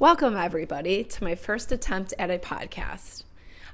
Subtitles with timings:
[0.00, 3.22] Welcome, everybody, to my first attempt at a podcast.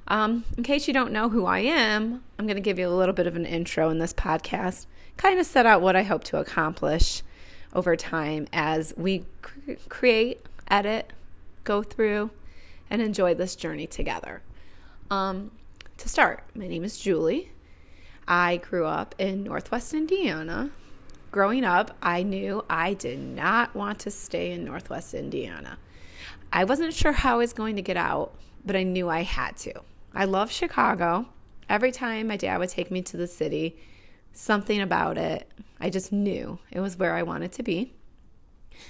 [0.07, 2.93] Um, in case you don't know who I am, I'm going to give you a
[2.93, 4.85] little bit of an intro in this podcast,
[5.17, 7.23] kind of set out what I hope to accomplish
[7.73, 11.11] over time as we cr- create, edit,
[11.63, 12.29] go through,
[12.87, 14.43] and enjoy this journey together.
[15.09, 15.49] Um,
[15.97, 17.49] to start, my name is Julie.
[18.27, 20.69] I grew up in Northwest Indiana.
[21.31, 25.79] Growing up, I knew I did not want to stay in Northwest Indiana.
[26.53, 29.55] I wasn't sure how I was going to get out, but I knew I had
[29.57, 29.73] to.
[30.13, 31.27] I love Chicago.
[31.69, 33.77] Every time my dad would take me to the city,
[34.33, 37.93] something about it, I just knew it was where I wanted to be.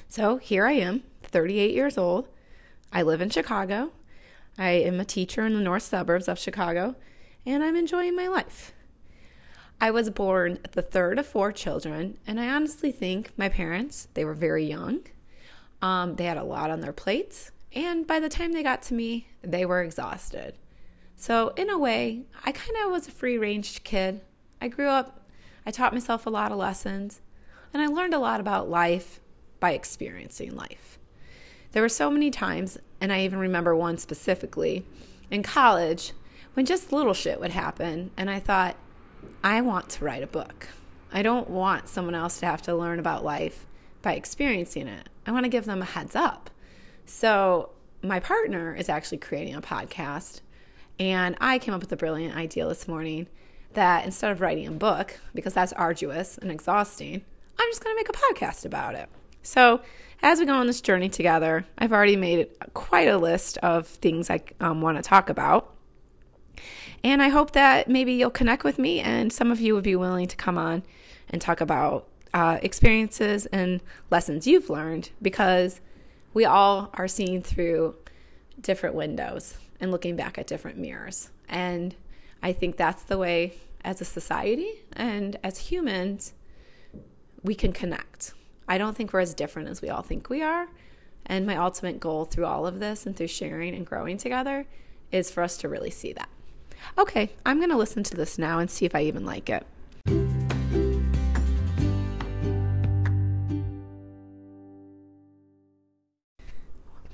[0.08, 2.28] So here I am, 38 years old.
[2.92, 3.92] I live in Chicago.
[4.58, 6.96] I am a teacher in the north suburbs of Chicago,
[7.46, 8.74] and I'm enjoying my life.
[9.80, 14.26] I was born the third of four children, and I honestly think my parents, they
[14.26, 15.02] were very young.
[15.82, 18.94] Um, they had a lot on their plates, and by the time they got to
[18.94, 20.56] me, they were exhausted.
[21.16, 24.22] So, in a way, I kind of was a free ranged kid.
[24.60, 25.28] I grew up,
[25.66, 27.22] I taught myself a lot of lessons,
[27.74, 29.20] and I learned a lot about life
[29.60, 31.00] by experiencing life.
[31.72, 34.86] There were so many times, and I even remember one specifically
[35.30, 36.14] in college
[36.54, 38.76] when just little shit would happen, and I thought,
[39.44, 40.68] I want to write a book.
[41.14, 43.66] I don't want someone else to have to learn about life
[44.02, 45.08] by experiencing it.
[45.26, 46.50] I want to give them a heads up.
[47.06, 47.70] So,
[48.04, 50.42] my partner is actually creating a podcast,
[51.00, 53.28] and I came up with a brilliant idea this morning
[53.74, 57.24] that instead of writing a book, because that's arduous and exhausting,
[57.60, 59.10] I'm just going to make a podcast about it.
[59.44, 59.82] So,
[60.24, 64.30] as we go on this journey together, I've already made quite a list of things
[64.30, 65.76] I um, want to talk about.
[67.04, 69.96] And I hope that maybe you'll connect with me and some of you would be
[69.96, 70.84] willing to come on
[71.30, 75.82] and talk about uh, experiences and lessons you've learned because
[76.34, 77.96] we all are seeing through
[78.60, 81.30] different windows and looking back at different mirrors.
[81.50, 81.96] And
[82.42, 86.34] I think that's the way, as a society and as humans,
[87.44, 88.34] we can connect.
[88.68, 90.68] I don't think we're as different as we all think we are.
[91.26, 94.66] And my ultimate goal through all of this and through sharing and growing together
[95.12, 96.30] is for us to really see that.
[96.98, 99.66] Okay, I'm going to listen to this now and see if I even like it.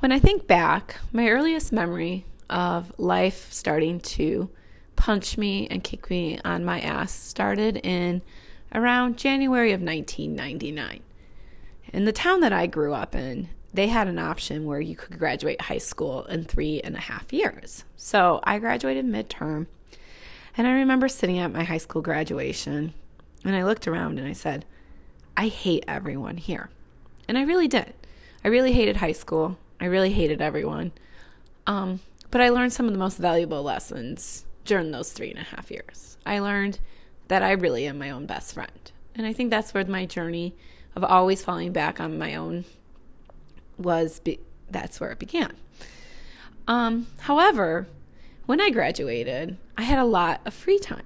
[0.07, 4.49] When I think back, my earliest memory of life starting to
[4.95, 8.21] punch me and kick me on my ass started in
[8.73, 11.01] around January of 1999.
[11.91, 15.19] In the town that I grew up in, they had an option where you could
[15.19, 17.83] graduate high school in three and a half years.
[17.97, 19.67] So I graduated midterm,
[20.55, 22.93] and I remember sitting at my high school graduation,
[23.43, 24.63] and I looked around and I said,
[25.35, 26.69] I hate everyone here.
[27.27, 27.93] And I really did.
[28.45, 29.57] I really hated high school.
[29.79, 30.91] I really hated everyone.
[31.65, 31.99] Um,
[32.31, 35.71] but I learned some of the most valuable lessons during those three and a half
[35.71, 36.17] years.
[36.25, 36.79] I learned
[37.27, 38.91] that I really am my own best friend.
[39.15, 40.53] And I think that's where my journey
[40.95, 42.65] of always falling back on my own
[43.77, 44.39] was, be-
[44.69, 45.53] that's where it began.
[46.67, 47.87] Um, however,
[48.45, 51.05] when I graduated, I had a lot of free time.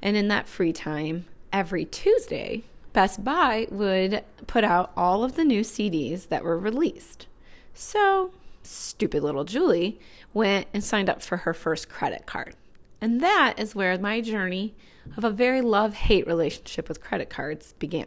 [0.00, 5.44] And in that free time, every Tuesday, Best Buy would put out all of the
[5.44, 7.26] new CDs that were released.
[7.74, 9.98] So, stupid little Julie
[10.34, 12.54] went and signed up for her first credit card.
[13.00, 14.74] And that is where my journey
[15.16, 18.06] of a very love hate relationship with credit cards began.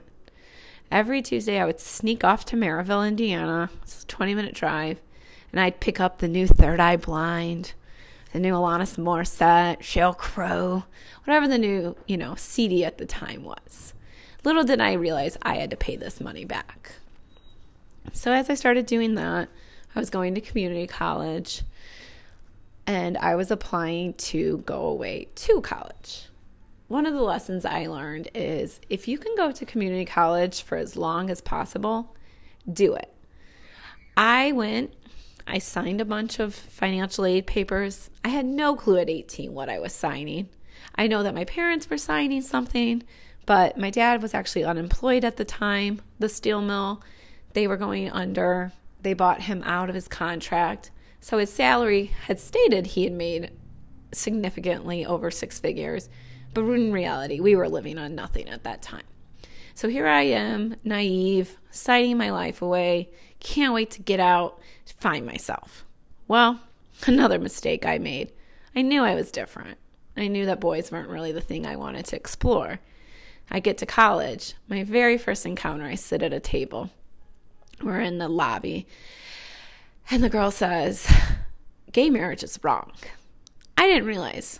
[0.91, 3.69] Every Tuesday, I would sneak off to Merrillville, Indiana.
[3.81, 5.01] It's a 20 minute drive.
[5.51, 7.73] And I'd pick up the new Third Eye Blind,
[8.33, 10.83] the new Alanis Morissette, Sheryl Crow,
[11.23, 13.93] whatever the new, you know, CD at the time was.
[14.43, 16.91] Little did I realize I had to pay this money back.
[18.13, 19.49] So as I started doing that,
[19.95, 21.63] I was going to community college
[22.87, 26.27] and I was applying to go away to college.
[26.87, 30.77] One of the lessons I learned is if you can go to community college for
[30.77, 32.15] as long as possible,
[32.71, 33.11] do it.
[34.15, 34.93] I went,
[35.47, 38.09] I signed a bunch of financial aid papers.
[38.23, 40.49] I had no clue at 18 what I was signing.
[40.95, 43.03] I know that my parents were signing something,
[43.45, 47.01] but my dad was actually unemployed at the time, the steel mill.
[47.55, 48.73] They were going under.
[49.01, 50.91] They bought him out of his contract.
[51.21, 53.49] So his salary had stated he had made
[54.11, 56.09] significantly over six figures,
[56.53, 59.05] but in reality, we were living on nothing at that time.
[59.73, 63.09] So here I am, naive, signing my life away,
[63.39, 64.59] can't wait to get out,
[64.99, 65.85] find myself.
[66.27, 66.59] Well,
[67.07, 68.33] another mistake I made.
[68.75, 69.77] I knew I was different.
[70.17, 72.79] I knew that boys weren't really the thing I wanted to explore.
[73.49, 74.55] I get to college.
[74.67, 76.89] My very first encounter, I sit at a table.
[77.81, 78.87] We're in the lobby.
[80.09, 81.11] And the girl says,
[81.91, 82.91] Gay marriage is wrong.
[83.77, 84.59] I didn't realize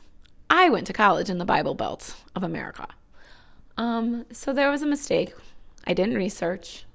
[0.49, 2.87] I went to college in the Bible Belt of America.
[3.77, 5.33] Um, so there was a mistake.
[5.85, 6.85] I didn't research.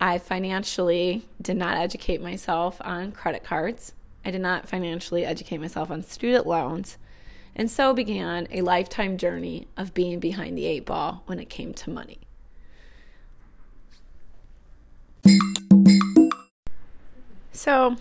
[0.00, 3.92] I financially did not educate myself on credit cards.
[4.24, 6.96] I did not financially educate myself on student loans.
[7.54, 11.74] And so began a lifetime journey of being behind the eight ball when it came
[11.74, 12.18] to money.
[17.62, 17.96] So,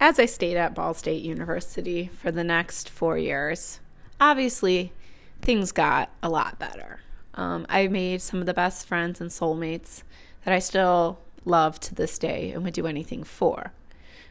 [0.00, 3.78] as I stayed at Ball State University for the next four years,
[4.20, 4.92] obviously
[5.40, 6.98] things got a lot better.
[7.34, 10.02] Um, I made some of the best friends and soulmates
[10.44, 13.70] that I still love to this day and would do anything for.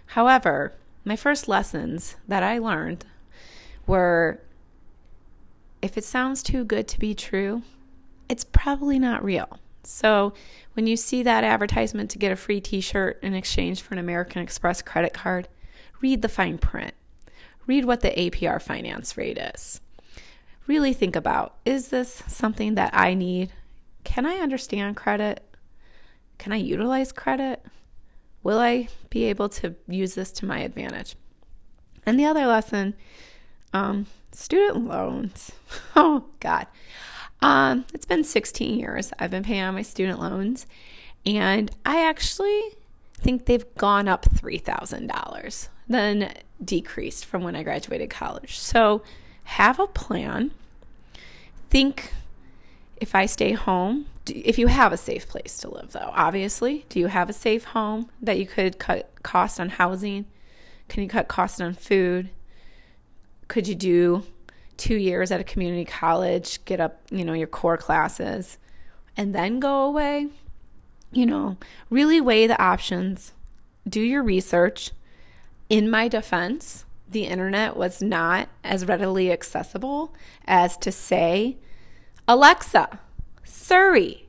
[0.07, 0.73] However,
[1.05, 3.05] my first lessons that I learned
[3.87, 4.41] were
[5.81, 7.61] if it sounds too good to be true,
[8.27, 9.61] it's probably not real.
[9.85, 10.33] So,
[10.73, 13.99] when you see that advertisement to get a free t shirt in exchange for an
[13.99, 15.47] American Express credit card,
[16.01, 16.93] read the fine print.
[17.67, 19.81] Read what the APR finance rate is
[20.67, 23.51] really think about is this something that I need?
[24.03, 25.43] Can I understand credit?
[26.37, 27.63] Can I utilize credit?
[28.43, 31.15] Will I be able to use this to my advantage?
[32.05, 32.95] And the other lesson
[33.73, 35.51] um, student loans.
[35.95, 36.67] oh, God.
[37.41, 40.65] Um, it's been 16 years I've been paying on my student loans,
[41.25, 42.61] and I actually
[43.13, 46.33] think they've gone up $3,000, then
[46.63, 48.57] decreased from when I graduated college.
[48.57, 49.03] So,
[49.45, 50.51] have a plan.
[51.69, 52.13] Think
[52.97, 56.99] if I stay home, if you have a safe place to live, though, obviously, do
[56.99, 60.25] you have a safe home that you could cut cost on housing?
[60.87, 62.29] Can you cut costs on food?
[63.47, 64.23] Could you do
[64.77, 68.57] two years at a community college, get up, you know, your core classes,
[69.17, 70.27] and then go away?
[71.11, 71.57] You know,
[71.89, 73.33] really weigh the options,
[73.87, 74.91] do your research.
[75.69, 80.13] In my defense, the internet was not as readily accessible
[80.45, 81.57] as to say,
[82.27, 82.99] Alexa,
[83.43, 84.27] Siri,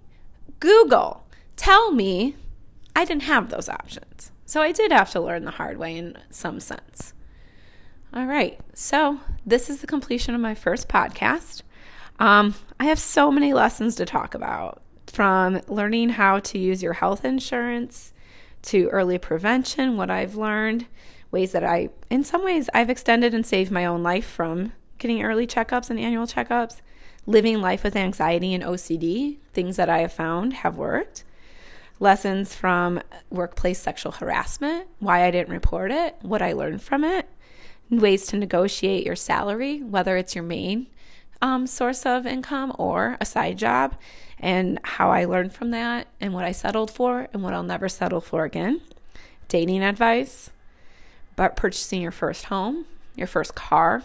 [0.61, 1.27] Google,
[1.57, 2.37] tell me.
[2.95, 4.33] I didn't have those options.
[4.47, 7.13] So I did have to learn the hard way in some sense.
[8.15, 11.63] All right, so this is the completion of my first podcast.
[12.19, 16.95] Um, I have so many lessons to talk about from learning how to use your
[16.95, 18.13] health insurance
[18.63, 20.87] to early prevention, what I've learned,
[21.31, 25.23] ways that I, in some ways, I've extended and saved my own life from getting
[25.23, 26.81] early checkups and annual checkups,
[27.27, 31.25] living life with anxiety and OCD, things that I have found have worked.
[31.99, 33.01] Lessons from
[33.31, 37.29] workplace sexual harassment, why I didn't report it, what I learned from it,
[37.91, 40.87] ways to negotiate your salary, whether it's your main
[41.43, 43.95] um, source of income or a side job,
[44.39, 47.89] and how I learned from that, and what I settled for, and what I'll never
[47.89, 48.81] settle for again.
[49.49, 50.51] Dating advice,
[51.37, 54.03] but purchasing your first home, your first car,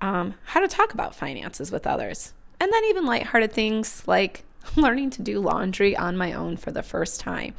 [0.00, 4.44] um, how to talk about finances with others, and then even lighthearted things like
[4.76, 7.54] learning to do laundry on my own for the first time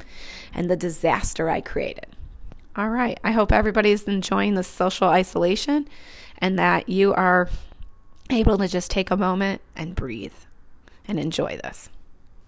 [0.54, 2.06] and the disaster I created.
[2.76, 5.88] All right, I hope everybody's enjoying the social isolation
[6.38, 7.48] and that you are
[8.30, 10.32] able to just take a moment and breathe
[11.08, 11.88] and enjoy this.